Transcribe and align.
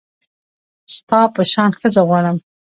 ستا 0.95 1.19
په 1.35 1.41
شان 1.51 1.71
ښځه 1.79 2.01
غواړم 2.07 2.37